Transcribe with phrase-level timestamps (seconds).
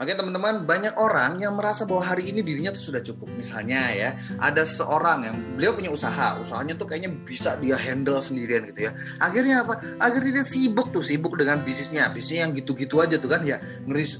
[0.00, 3.28] Oke teman-teman, banyak orang yang merasa bahwa hari ini dirinya tuh sudah cukup.
[3.36, 8.64] Misalnya ya, ada seorang yang beliau punya usaha, usahanya tuh kayaknya bisa dia handle sendirian
[8.72, 8.96] gitu ya.
[9.20, 9.84] Akhirnya apa?
[10.00, 12.08] Akhirnya dia sibuk tuh, sibuk dengan bisnisnya.
[12.08, 13.60] Bisnisnya yang gitu-gitu aja tuh kan ya,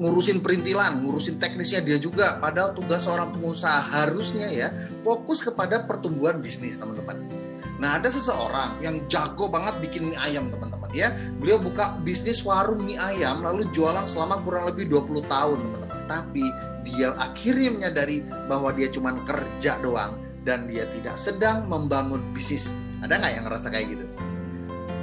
[0.00, 2.40] ngurusin perintilan, ngurusin teknisnya dia juga.
[2.40, 4.72] Padahal tugas seorang pengusaha harusnya ya
[5.04, 7.28] fokus kepada pertumbuhan bisnis teman-teman.
[7.78, 11.12] Nah ada seseorang yang jago banget bikin mie ayam teman-teman ya.
[11.40, 16.00] Beliau buka bisnis warung mie ayam lalu jualan selama kurang lebih 20 tahun, teman-teman.
[16.08, 16.44] Tapi
[16.88, 20.16] dia akhirnya menyadari bahwa dia cuma kerja doang
[20.48, 22.72] dan dia tidak sedang membangun bisnis.
[23.04, 24.06] Ada nggak yang ngerasa kayak gitu?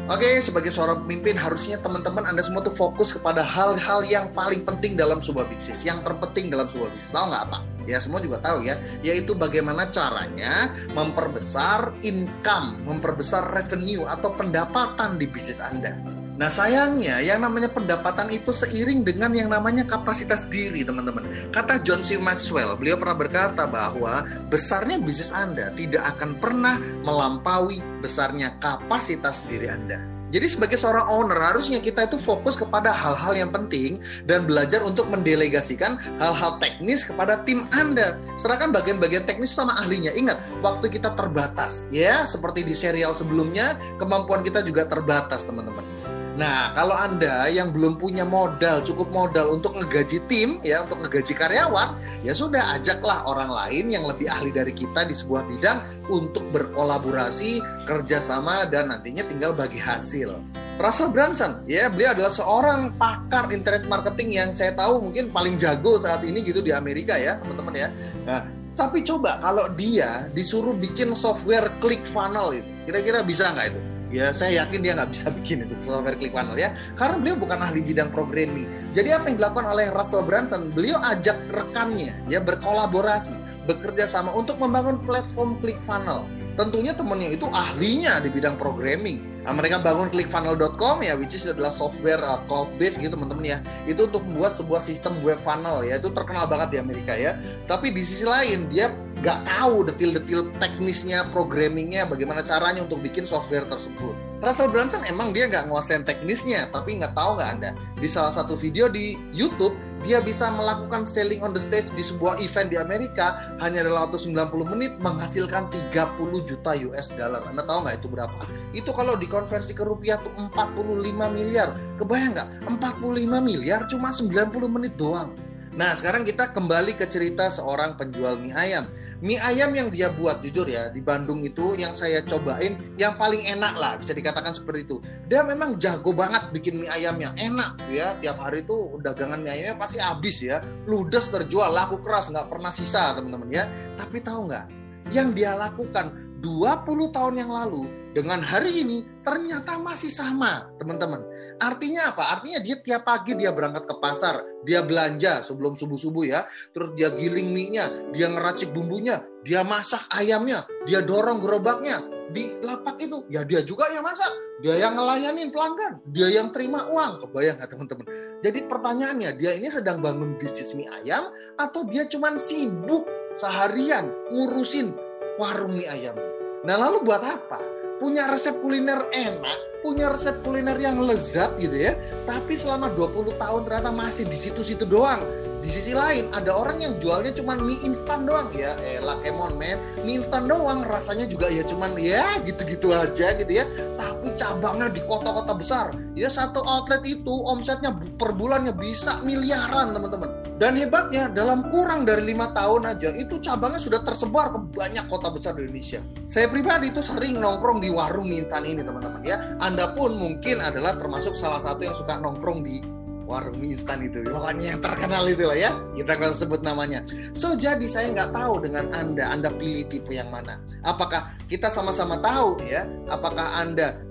[0.06, 4.94] Oke, sebagai seorang pemimpin harusnya teman-teman Anda semua tuh fokus kepada hal-hal yang paling penting
[4.94, 7.10] dalam sebuah bisnis, yang terpenting dalam sebuah bisnis.
[7.10, 7.58] Tahu nggak apa?
[7.90, 15.26] Ya semua juga tahu ya, yaitu bagaimana caranya memperbesar income, memperbesar revenue atau pendapatan di
[15.26, 15.98] bisnis Anda.
[16.36, 21.24] Nah sayangnya yang namanya pendapatan itu seiring dengan yang namanya kapasitas diri teman-teman.
[21.56, 22.20] Kata John C.
[22.20, 26.76] Maxwell, beliau pernah berkata bahwa besarnya bisnis Anda tidak akan pernah
[27.08, 30.04] melampaui besarnya kapasitas diri Anda.
[30.36, 35.08] Jadi sebagai seorang owner harusnya kita itu fokus kepada hal-hal yang penting dan belajar untuk
[35.08, 38.20] mendelegasikan hal-hal teknis kepada tim Anda.
[38.36, 40.12] Serahkan bagian-bagian teknis sama ahlinya.
[40.12, 46.05] Ingat, waktu kita terbatas ya, seperti di serial sebelumnya, kemampuan kita juga terbatas, teman-teman.
[46.36, 51.32] Nah, kalau Anda yang belum punya modal, cukup modal untuk ngegaji tim, ya, untuk ngegaji
[51.32, 51.96] karyawan,
[52.28, 57.64] ya sudah ajaklah orang lain yang lebih ahli dari kita di sebuah bidang untuk berkolaborasi,
[57.88, 60.36] kerjasama, dan nantinya tinggal bagi hasil.
[60.76, 65.96] Russell Brunson, ya beliau adalah seorang pakar internet marketing yang saya tahu mungkin paling jago
[65.96, 67.88] saat ini gitu di Amerika ya, teman-teman ya.
[68.28, 68.44] Nah,
[68.76, 73.95] tapi coba kalau dia disuruh bikin software click funnel itu, kira-kira bisa nggak itu?
[74.16, 77.84] Ya saya yakin dia nggak bisa bikin itu software ClickFunnels ya karena beliau bukan ahli
[77.84, 78.64] bidang programming
[78.96, 83.36] jadi apa yang dilakukan oleh Russell Brunson beliau ajak rekannya ya berkolaborasi
[83.68, 86.24] bekerja sama untuk membangun platform ClickFunnels
[86.56, 89.20] tentunya temennya itu ahlinya di bidang programming.
[89.44, 93.58] Nah, mereka bangun clickfunnel.com ya, which is adalah software uh, cloud based gitu teman-teman ya.
[93.86, 97.38] Itu untuk membuat sebuah sistem web funnel ya, itu terkenal banget di Amerika ya.
[97.70, 98.90] Tapi di sisi lain dia
[99.26, 104.14] nggak tahu detil-detil teknisnya, programmingnya, bagaimana caranya untuk bikin software tersebut.
[104.38, 107.74] Russell Brunson emang dia nggak nguasain teknisnya, tapi nggak tahu nggak Anda.
[107.98, 109.74] Di salah satu video di YouTube,
[110.06, 114.22] dia bisa melakukan selling on the stage di sebuah event di Amerika hanya dalam waktu
[114.30, 117.50] 90 menit menghasilkan 30 juta US dollar.
[117.50, 118.42] Anda tahu nggak itu berapa?
[118.78, 121.74] Itu kalau dikonversi ke rupiah tuh 45 miliar.
[121.98, 122.50] Kebayang nggak?
[122.78, 125.34] 45 miliar cuma 90 menit doang.
[125.76, 128.88] Nah, sekarang kita kembali ke cerita seorang penjual mie ayam.
[129.26, 133.42] Mie ayam yang dia buat, jujur ya, di Bandung itu yang saya cobain, yang paling
[133.42, 135.02] enak lah, bisa dikatakan seperti itu.
[135.26, 138.14] Dia memang jago banget bikin mie ayam yang enak ya.
[138.22, 140.62] Tiap hari itu dagangan mie ayamnya pasti habis ya.
[140.86, 143.66] Ludes terjual, laku keras, nggak pernah sisa teman-teman ya.
[143.98, 144.66] Tapi tahu nggak?
[145.10, 146.14] Yang dia lakukan
[146.46, 151.26] 20 tahun yang lalu dengan hari ini ternyata masih sama, teman-teman.
[151.60, 152.24] Artinya apa?
[152.40, 156.44] Artinya dia tiap pagi dia berangkat ke pasar, dia belanja sebelum subuh-subuh ya,
[156.76, 162.04] terus dia giling mie-nya, dia ngeracik bumbunya, dia masak ayamnya, dia dorong gerobaknya
[162.36, 163.24] di lapak itu.
[163.32, 167.24] Ya dia juga yang masak, dia yang ngelayanin pelanggan, dia yang terima uang.
[167.24, 168.06] Kebayang nggak teman-teman?
[168.44, 173.08] Jadi pertanyaannya, dia ini sedang bangun bisnis mie ayam atau dia cuma sibuk
[173.40, 174.92] seharian ngurusin
[175.40, 176.32] warung mie ayamnya?
[176.68, 177.62] Nah lalu buat apa?
[177.96, 181.96] Punya resep kuliner enak, punya resep kuliner yang lezat gitu ya.
[182.28, 185.24] Tapi selama 20 tahun ternyata masih di situ-situ doang.
[185.64, 188.76] Di sisi lain ada orang yang jualnya cuma mie instan doang ya.
[188.84, 193.64] Eh lah kemon men, mie instan doang rasanya juga ya cuman ya gitu-gitu aja gitu
[193.64, 193.64] ya.
[193.96, 195.96] Tapi cabangnya di kota-kota besar.
[196.20, 200.45] Ya satu outlet itu omsetnya per bulannya bisa miliaran teman-teman.
[200.56, 205.28] Dan hebatnya dalam kurang dari lima tahun aja itu cabangnya sudah tersebar ke banyak kota
[205.28, 206.00] besar di Indonesia.
[206.32, 209.60] Saya pribadi itu sering nongkrong di warung mie instan ini teman-teman ya.
[209.60, 212.80] Anda pun mungkin adalah termasuk salah satu yang suka nongkrong di
[213.28, 214.24] warung mie instan itu.
[214.24, 215.72] Pokoknya yang terkenal itu lah ya.
[215.92, 217.04] Kita akan sebut namanya.
[217.36, 220.56] So jadi saya nggak tahu dengan anda anda pilih tipe yang mana.
[220.88, 222.88] Apakah kita sama-sama tahu ya?
[223.12, 224.05] Apakah anda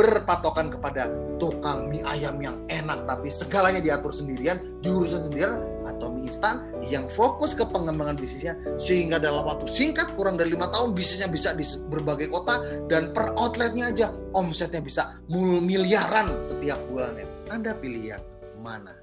[0.00, 6.24] berpatokan kepada tukang mie ayam yang enak tapi segalanya diatur sendirian diurusin sendirian atau mie
[6.24, 11.28] instan yang fokus ke pengembangan bisnisnya sehingga dalam waktu singkat kurang dari lima tahun bisnisnya
[11.28, 17.28] bisa di berbagai kota dan per outletnya aja omsetnya bisa miliaran setiap bulannya.
[17.52, 18.24] Anda pilih yang
[18.64, 18.99] mana